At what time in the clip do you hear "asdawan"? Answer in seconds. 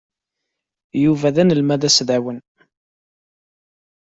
1.87-2.39